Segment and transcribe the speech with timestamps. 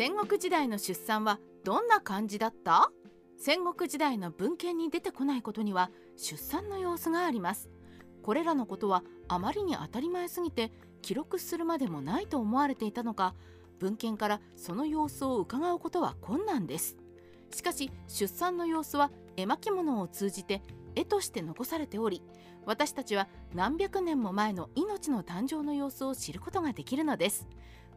[0.00, 2.90] 戦国時代の出産はどんな感じだった？
[3.36, 7.68] 戦国時代の文献に出てこないことには出産の様子があります。
[8.22, 10.72] これらのことはあまりに当たり前すぎて
[11.02, 13.34] 記録するまでもないと思われていたのか
[13.78, 16.96] 文献からその様子を伺うことは困難です。
[17.50, 20.62] しかし出産の様子は絵巻物を通じて
[20.94, 22.22] 絵として残されており
[22.64, 27.46] 私たちは何百年も前の命の誕生の様子を知ることができるのです。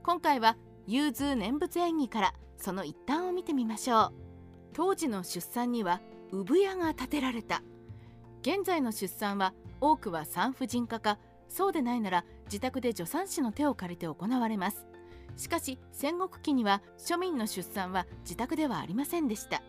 [0.04, 4.14] 今回は融通念仏演技からその一端を見てみましょう。
[4.74, 6.02] 当時の出産には
[6.32, 7.62] 産屋が建てられた。
[8.42, 14.86] 現在の出産は多くは産婦人科かそうでないなら自宅で助産師の手を借りて行われます。
[15.38, 19.62] しかし戦国期には庶民の出産は自宅ではありませんでした。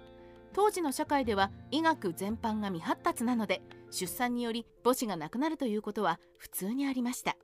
[0.52, 7.36] 当時の社会では医学全般が未発達なので出産により母子が亡くなるということは普通にありました。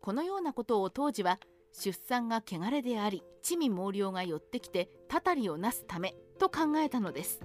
[0.00, 1.38] このようなことを当時は
[1.72, 7.40] 出産が汚れであり地味猛量が寄ってきてたたりをなすためと考えたのです。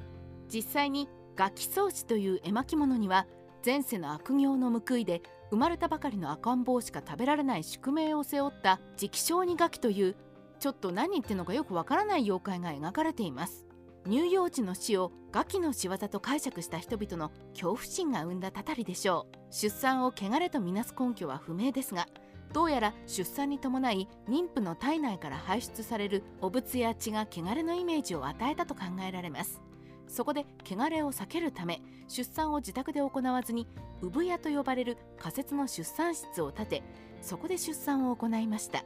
[0.53, 3.27] 実際にガキ装置という絵巻物には
[3.65, 10.15] 前世の悪行の報いで生まれたばかりの赤ん坊しか食べられない宿命を背負った直小児ガキという
[10.59, 13.65] ちょっと何言ってんのかよくわからない妖怪が描かれています。
[14.05, 19.37] 乳幼児の死をガキの仕業と解釈した人々の恐怖心が生んだたたりでしょう。
[19.51, 22.07] 出産を汚れとみなす根拠は不明ですが
[22.53, 29.61] どうやら出産に伴い妊婦の体内から排出される汚物や血が汚れのイメージを与えたと考えられます。
[30.07, 33.67] そこで汚れを避けるため出産を自宅で行わずに
[34.01, 36.83] 産屋と呼ばれる仮設の出産室を建て
[37.21, 38.85] そこで出産を行いました。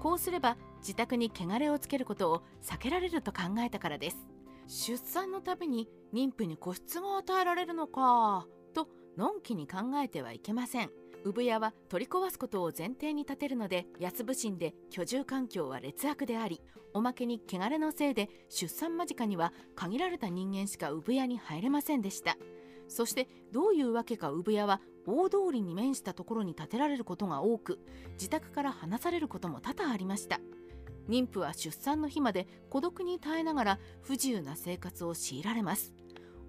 [0.00, 4.16] こうすれば自宅に汚れをつけることを避けられると考えたからです。
[4.68, 10.90] 出産のたびに妊婦に個室が与えられるのかとのんきに考えてはいけません。
[11.26, 16.60] 産屋は取り壊すことを前提に立てるので安部神で居住環境は劣悪であり
[16.94, 22.36] おまけに汚れのせいで出産間近には限られた人間しか産屋に入れませんでした
[22.86, 27.80] そしてどういうわけか産屋は大通りに面したところに建てられることが多く
[28.12, 30.40] 自宅から離されることも多々ありました
[31.08, 35.92] 妊婦は出産の日まで孤独に耐えながら不自由な生活を強いられます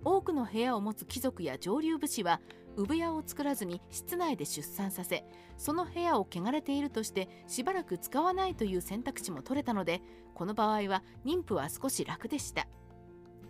[0.04, 2.40] 多くの部屋を持つ貴族や上流武士は
[2.78, 5.26] 産屋を作らずに室内で出産させ
[5.58, 10.02] その部屋を汚れているとしてしばらく使わないという選択肢も取れたので
[10.36, 12.68] この場合は妊婦は少し楽でした。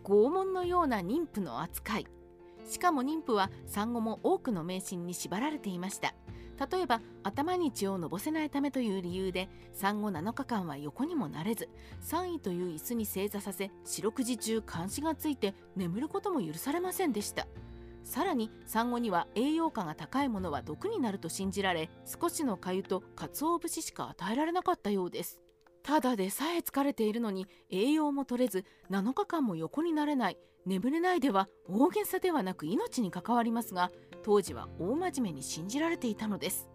[0.05, 2.07] 拷問のような妊婦の扱い。
[2.65, 6.15] しかも妊婦は産後も多くの迷信に縛られていました。
[6.71, 11.69] 例えば頭に血をのぼせないためという理由で産後7日間は横にもなれず
[12.01, 17.47] 3位という椅子に正座させ四六時中監視がついて眠ることも許されませんでした。
[18.07, 25.41] さらに産後には栄養価が高いものは毒になると信じられ少しの粥と鰹節しか与えられなかったようです。
[25.83, 33.91] ただでさえ疲れているのに栄養も取れず7日間も横になれない眠れないでは大げさではなく命に関わりますが
[34.23, 36.69] 当時は大真面目に信じられていたのです。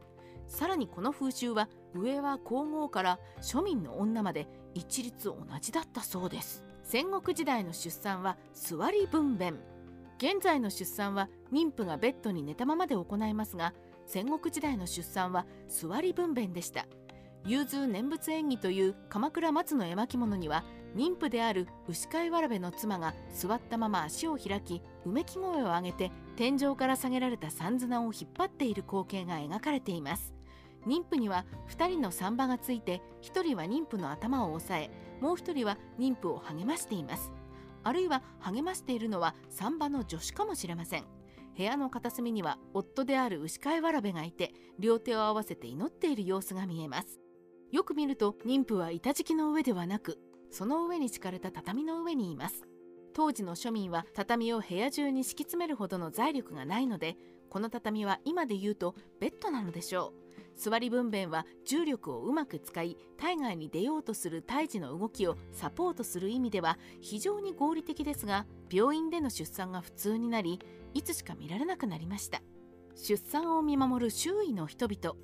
[0.46, 6.62] さらにこの風習は上は皇后から庶民の女まで一律同じだったそうです。
[6.84, 9.71] 戦国時代の出産は座り分娩。
[10.22, 13.74] 現在の出産は妊婦がベッドに寝たままで行いますが
[14.06, 16.86] 戦国時代の出産は座り分娩でした。
[17.44, 20.62] 融通念仏演技という鎌倉松の絵巻物には
[20.94, 30.32] 妊婦である牛飼わらべの妻が座ったまま足を開きうめき声を上げて天井から下げられた三綱を引っ張っている光景が描かれています。
[30.86, 34.88] 妊婦には2人の産婆がついて1人は妊婦の頭を押さえ
[35.20, 37.32] もう1人は妊婦を励ましています。
[37.84, 41.04] あるいは励ましているのは産婆の助手かもしれません。
[41.56, 47.20] 部屋の片隅には夫である牛飼わらべがいて両手を合わせて祈っている様子が見えます。
[47.70, 50.18] よく見ると妊婦は板敷きの上ではなく
[50.50, 52.62] その上に敷かれた畳の上にいます。
[53.14, 57.16] 当時の庶民は畳を部屋中に敷き詰めるほどの財力がないので
[57.50, 60.21] この畳は今で言うとベッドなのでしょう。
[60.56, 70.60] 座り分娩は重力をうまく使い体外に出ようとする胎児の動きをサポートする意味では非常に合理的ですが病院での出産が普通になり
[70.94, 72.42] いつしか見られなくなりました。
[72.94, 75.16] 出産を見守る周囲の人々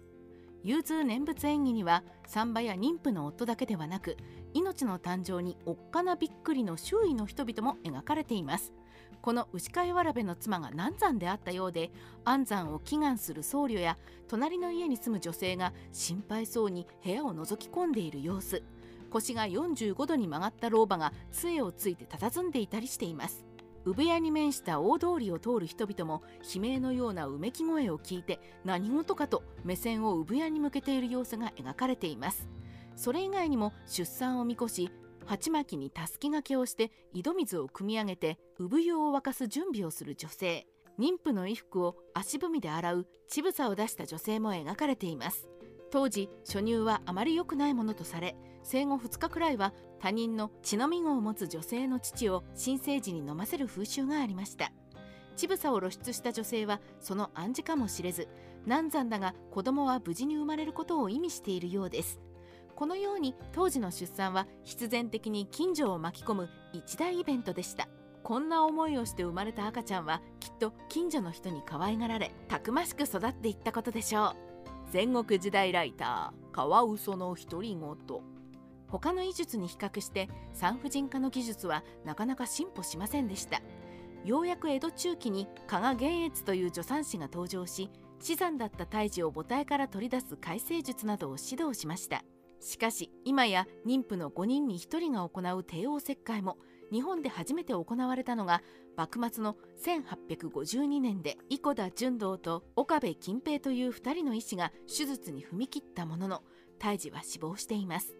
[0.64, 4.16] 融通念仏演技には産婆や妊婦の夫だけではなく
[4.54, 8.72] 命の誕生におっかなびっくりの周囲の人々も描かれています。
[9.20, 11.90] この牛飼いわらべの妻が難産であったようで
[12.24, 13.98] 安産を祈願する僧侶や
[14.28, 18.62] 隣の家に住む女性が心配そうに部屋を覗き込んでいる様子。
[19.10, 23.44] 腰が45度に曲がった老婆が杖をついて佇んでいたりしています。
[23.84, 26.22] 産屋に面した大通りを通る人々も
[26.54, 32.48] 悲鳴のようなうめき声を聞いて何事かと目線を産屋に向けている様子が描かれています。
[32.98, 34.90] それ以外にも出産を見越し
[35.24, 40.66] 鉢巻きにたすき掛けをして井戸水を汲み上げて産湯を沸かす準備をする女性。
[40.98, 45.48] 妊婦の衣服を足踏みで洗う乳房を出した女性も描かれています。
[45.92, 54.72] 当時初乳はあまり良くないものとされ生後2日くらいは他人の血のみ子を持つ女性の乳を新生児に飲ませる風習がありました。
[55.36, 58.26] 乳房を露出した女性はその暗示かもしれず
[58.66, 62.18] 難産だが子供は無事に生まれることを意味しているようです。
[62.78, 67.88] このように当時の出産は必然的に近所を巻き込む一大イベントでした。
[68.22, 74.36] こんな思いをして生まれた赤ちゃんはきっと近所の人に可愛がられたくましく育っていったことでしょう。
[74.92, 77.96] 戦国時代ライターカワウソの独り言。
[78.86, 83.60] 他の医術に比較して産婦人科の技術はなかなか進歩しませんでした。
[84.24, 87.90] ようやく江戸中期に加賀玄越という助産師が登場し
[88.20, 92.22] 死産だった胎児を母体から取り出す改正術などを指導しました。
[92.60, 96.58] しかし今や妊婦の5人に1人が行う帝王切開も
[96.90, 98.62] 日本で初めて行われたのが
[98.96, 106.42] 幕末の1852年で伊古田純道と岡部金平という2人の医師が手術に踏み切ったものの
[106.78, 108.14] 胎児は死亡しています。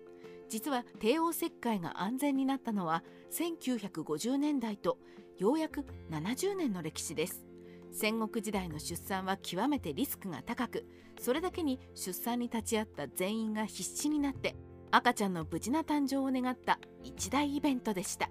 [0.49, 3.03] 実は帝王切開が安全になったのは
[3.33, 4.99] 1950年代と
[5.37, 7.48] ようやく70年の歴史です。
[7.93, 10.87] 戦国時代の出産は極めてリスクが高く
[11.21, 14.57] それだけに出産に立ち会った全員が必死になって
[14.91, 18.31] 赤ちゃんの無事な誕生を願った一大イベントでした。